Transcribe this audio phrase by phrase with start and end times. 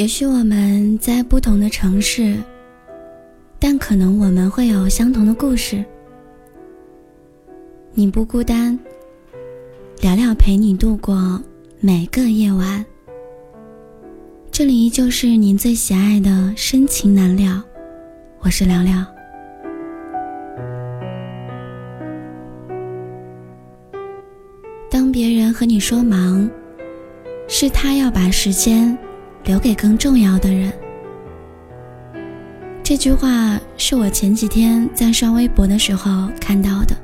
[0.00, 2.34] 也许我们在不同的城市，
[3.58, 5.84] 但可能我们会有相同的故事。
[7.92, 8.78] 你不孤单，
[10.00, 11.38] 聊聊陪你度过
[11.80, 12.82] 每个夜晚。
[14.50, 17.62] 这里依旧是您最喜爱的深情难料，
[18.38, 19.04] 我是聊聊。
[24.90, 26.48] 当别人和你说忙，
[27.46, 28.96] 是他要把时间。
[29.44, 30.72] 留给更重要的人。
[32.82, 36.96] 这句话是我前几天在刷微博的时候看到的，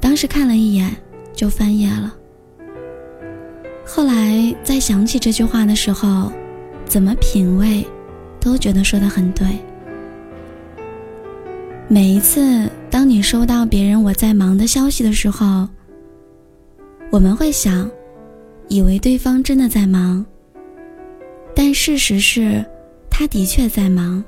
[0.00, 0.94] 当时看了一眼
[1.32, 2.12] 就翻页了。
[3.84, 6.32] 后来在想起这句话的时候，
[6.86, 7.86] 怎么品味，
[8.40, 9.46] 都觉得说的很对。
[11.88, 15.68] 每一次当你收到别人我在忙的消息的时候，
[17.10, 17.88] 我们会想，
[18.68, 20.24] 以为对方真的在忙。
[21.54, 22.64] 但事实是，
[23.10, 24.22] 他的确在忙。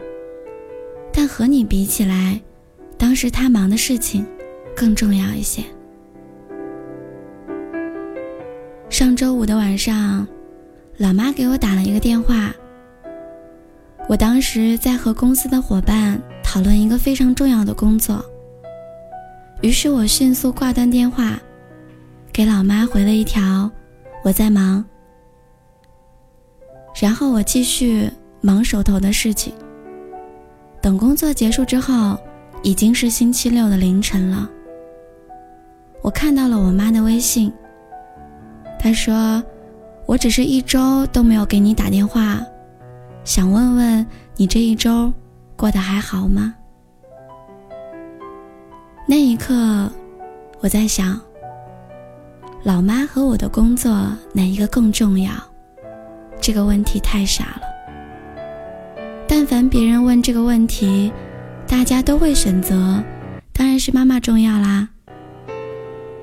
[1.12, 2.40] 但和你比起来，
[2.98, 4.26] 当时他忙的事情
[4.74, 5.62] 更重要一些。
[8.90, 10.26] 上周五的晚上，
[10.98, 12.52] 老妈给我打了一个电话。
[14.08, 18.24] 我当时在和公司的伙伴讨论一个非常重要的工作，
[19.62, 21.40] 于是我迅速挂断电话，
[22.32, 23.70] 给老妈回了一条
[24.22, 24.84] ：“我在忙。”
[27.00, 29.52] 然后我继续忙手头的事情。
[30.80, 32.18] 等工作结束之后，
[32.62, 34.48] 已经是星期六的凌晨了。
[36.02, 37.52] 我看到了我妈的微信。
[38.78, 39.42] 她说
[40.06, 42.40] ：“我只是一周都没有给你打电话，
[43.24, 45.10] 想问问你这一周
[45.56, 46.54] 过得还好吗？”
[49.08, 49.90] 那一刻，
[50.60, 51.18] 我在想，
[52.62, 53.90] 老妈和我的工作
[54.32, 55.32] 哪一个更重要？
[56.46, 57.62] 这个问题太傻了。
[59.26, 61.10] 但凡别人问这个问题，
[61.66, 63.02] 大家都会选择，
[63.54, 64.86] 当然是妈妈重要啦。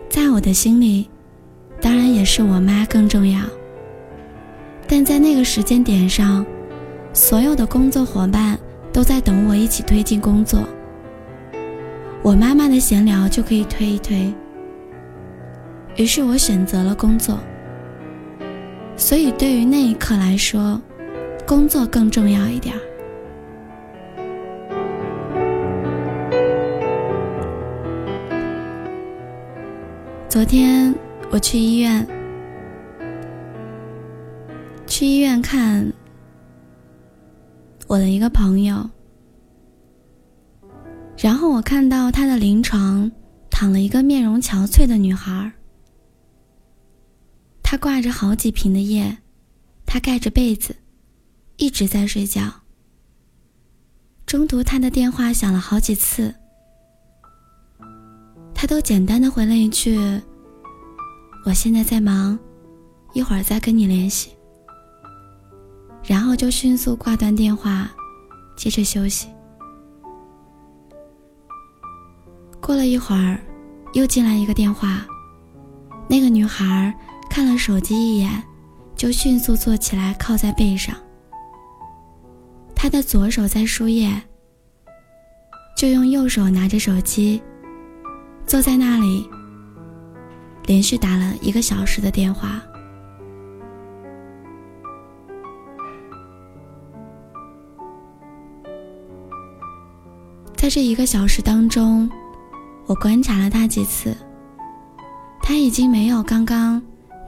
[0.09, 1.09] 在我的心里，
[1.81, 3.41] 当然也是我妈更重要。
[4.87, 6.45] 但在那个时间点上，
[7.13, 8.55] 所有的工作伙伴
[8.93, 10.59] 都在等我一起推进工作，
[12.21, 14.31] 我妈妈的闲聊就可以推一推。
[15.95, 17.39] 于是我选择了工作。
[19.01, 20.79] 所以，对于那一刻来说，
[21.45, 22.81] 工作更重要一点儿。
[30.29, 30.93] 昨天
[31.31, 32.07] 我去医院，
[34.85, 35.91] 去医院看
[37.87, 38.87] 我的一个朋友，
[41.17, 43.11] 然后我看到他的临床
[43.49, 45.51] 躺了一个面容憔悴的女孩儿。
[47.71, 49.17] 他挂着好几瓶的液，
[49.85, 50.75] 他盖着被子，
[51.55, 52.51] 一直在睡觉。
[54.25, 56.35] 中途他的电话响了好几次，
[58.53, 59.97] 他都简单的回了一句
[61.47, 62.37] ：“我现在在忙，
[63.13, 64.31] 一会儿再跟你联系。”
[66.03, 67.89] 然后就迅速挂断电话，
[68.57, 69.29] 接着休息。
[72.59, 73.39] 过了一会儿，
[73.93, 75.07] 又进来一个电话，
[76.09, 76.93] 那个女孩。
[77.33, 78.43] 看了手机一眼，
[78.93, 80.93] 就迅速坐起来，靠在背上。
[82.75, 84.21] 他的左手在输液，
[85.77, 87.41] 就用右手拿着手机，
[88.45, 89.29] 坐在那里，
[90.65, 92.61] 连续打了一个小时的电话。
[100.57, 102.11] 在这一个小时当中，
[102.87, 104.13] 我观察了他几次，
[105.41, 106.81] 他已经没有刚刚。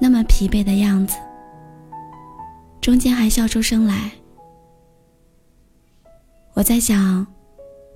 [0.04, 1.16] 那么疲惫的样子，
[2.82, 4.12] 中间还笑出声来。
[6.54, 7.26] 我在想，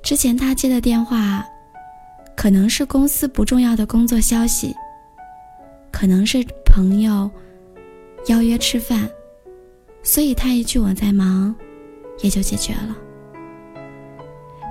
[0.01, 1.45] 之前他接的电话，
[2.33, 4.73] 可能是公司不重要的工作消息，
[5.91, 7.29] 可能是朋友
[8.27, 9.05] 邀约吃饭，
[10.01, 11.53] 所以他一句我在忙，
[12.21, 12.95] 也就解决了。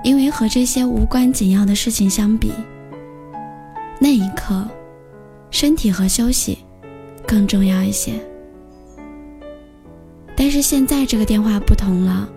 [0.02, 2.50] 因为和这些无关紧要的事情相比，
[4.00, 4.66] 那一刻，
[5.50, 6.56] 身体和休息。
[7.26, 8.12] 更重要一些，
[10.37, 12.28] 但是现在这个电话不同了。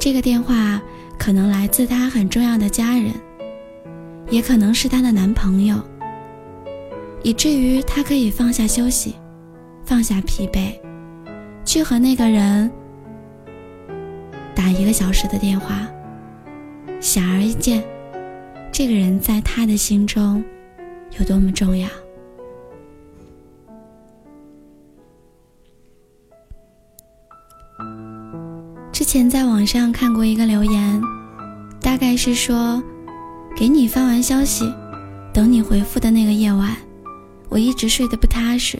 [0.00, 0.80] 这个电话
[1.18, 3.12] 可能来自她很重要的家人，
[4.30, 5.76] 也可能是她的男朋友，
[7.22, 9.14] 以至于她可以放下休息，
[9.84, 10.72] 放下疲惫，
[11.64, 12.70] 去和那个人
[14.54, 15.88] 打一个小时的电话。
[17.00, 17.84] 显而易见，
[18.72, 20.44] 这个人在她的心中
[21.18, 21.88] 有多么重要。
[29.08, 31.02] 前在网上看过一个留言，
[31.80, 32.82] 大概是说，
[33.56, 34.70] 给你发完消息，
[35.32, 36.76] 等你回复的那个夜晚，
[37.48, 38.78] 我一直睡得不踏实。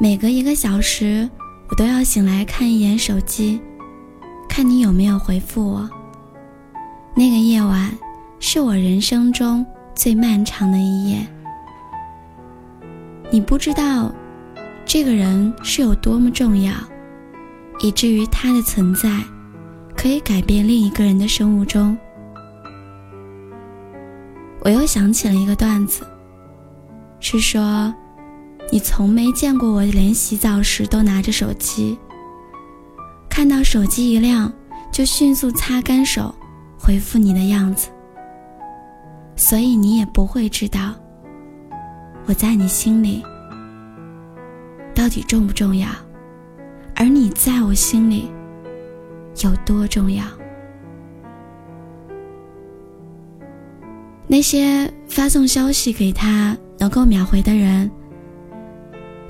[0.00, 1.28] 每隔一个小时，
[1.68, 3.60] 我都要醒来看一眼手机，
[4.48, 5.86] 看你有没有回复我。
[7.14, 7.92] 那个夜晚，
[8.40, 11.18] 是我人生中最漫长的一夜。
[13.30, 14.10] 你不知道，
[14.86, 16.72] 这个人是有多么重要，
[17.80, 19.10] 以至于他的存在，
[19.96, 21.96] 可以改变另一个人的生物钟。
[24.60, 26.06] 我又想起了一个段子，
[27.20, 27.94] 是说，
[28.70, 31.96] 你从没见过我连洗澡时都拿着手机，
[33.30, 34.52] 看到手机一亮
[34.92, 36.34] 就迅速擦干手，
[36.78, 37.88] 回复你的样子，
[39.36, 40.94] 所以你也不会知道。
[42.26, 43.24] 我在你心里
[44.94, 45.88] 到底重不重要？
[47.00, 48.28] 而你在我心里
[49.44, 50.24] 有多重要？
[54.26, 57.88] 那些发送消息给他能够秒回的人，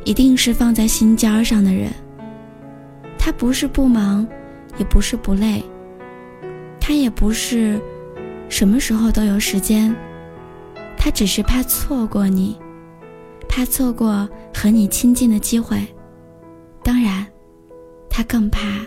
[0.03, 1.93] 一定是放在心尖儿上的人。
[3.19, 4.27] 他不是不忙，
[4.79, 5.63] 也不是不累，
[6.81, 7.79] 他也不是
[8.49, 9.95] 什么时候都有时间，
[10.97, 12.57] 他只是怕错过你。
[13.47, 15.87] 怕错过和你亲近的机会，
[18.19, 18.85] 他更怕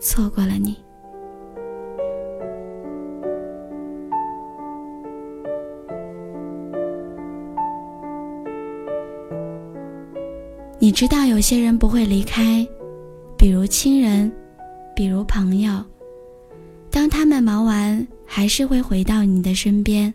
[0.00, 0.76] 错过了你。
[10.80, 12.66] 你知道有些人不会离开，
[13.38, 14.32] 比如亲人，
[14.96, 15.80] 比如朋友，
[16.90, 20.12] 当他们忙完，还是会回到你的身边，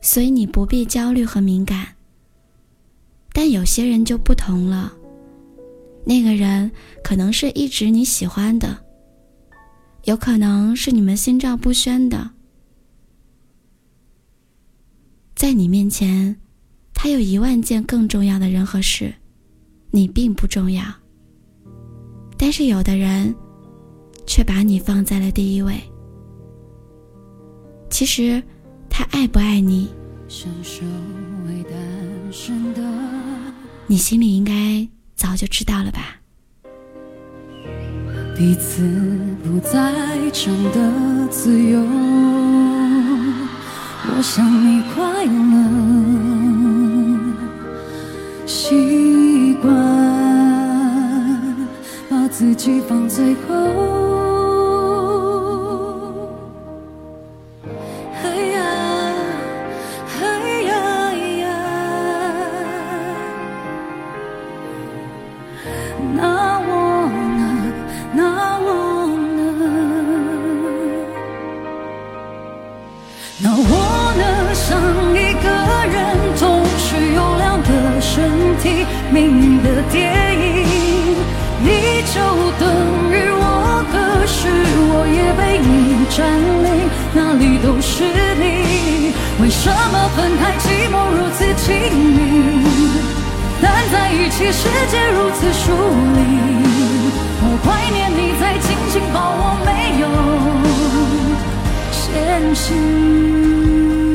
[0.00, 1.84] 所以你不必焦虑和敏感。
[3.32, 4.92] 但有些人就不同了，
[6.08, 6.70] 那个人
[7.02, 8.78] 可能是一直你喜欢的，
[10.04, 12.30] 有可能是你们心照不宣的，
[15.34, 16.36] 在你面前，
[16.94, 19.12] 他有一万件更重要的人和事，
[19.90, 20.84] 你并不重要。
[22.38, 23.34] 但是有的人，
[24.28, 25.74] 却把你放在了第一位。
[27.90, 28.40] 其实，
[28.88, 29.88] 他爱不爱你？
[33.88, 36.20] 你心里应该早就知道了吧？
[38.36, 38.82] 彼此
[39.42, 41.80] 不再争的自由，
[44.04, 45.32] 我想你快乐，
[48.46, 49.74] 习惯
[52.10, 53.75] 把自己放最后。
[79.12, 80.66] 命运的电影，
[81.62, 82.20] 你就
[82.58, 82.66] 等
[83.12, 83.94] 于我，可
[84.26, 84.48] 是
[84.90, 86.16] 我也被你占
[86.64, 86.68] 领，
[87.14, 88.04] 哪里都是
[88.34, 88.44] 你。
[89.40, 91.66] 为什么分开寂寞如此亲
[92.16, 92.18] 密，
[93.62, 95.64] 但在一起世界如此疏
[96.16, 96.18] 离？
[97.42, 99.68] 我怀念你在紧紧抱我，没
[100.00, 100.04] 有
[101.92, 104.05] 嫌弃。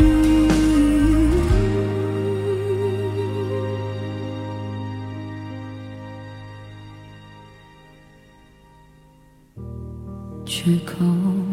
[10.63, 11.03] 缺口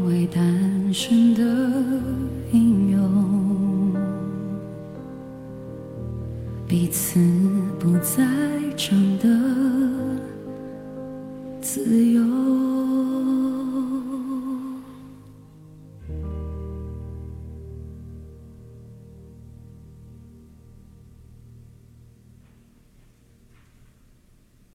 [0.04, 1.42] 为单身的
[2.52, 3.94] 英勇，
[6.68, 7.18] 彼此
[7.78, 8.22] 不再
[8.76, 9.26] 争斗。